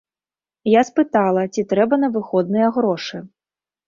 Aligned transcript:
Я 0.69 0.81
спытала, 0.87 1.43
ці 1.55 1.63
трэба 1.73 1.99
на 2.03 2.09
выходныя 2.15 2.67
грошы? 2.79 3.21